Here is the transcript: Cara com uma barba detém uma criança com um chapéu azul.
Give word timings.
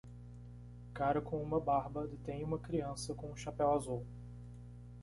Cara 0.95 1.21
com 1.21 1.39
uma 1.39 1.59
barba 1.59 2.07
detém 2.07 2.43
uma 2.43 2.57
criança 2.57 3.13
com 3.13 3.29
um 3.29 3.35
chapéu 3.37 3.71
azul. 3.71 4.03